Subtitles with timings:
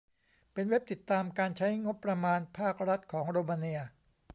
[0.53, 3.79] เป็นเว็บติดตามการใช้งบประมาณภาครัฐของโรมาเนีย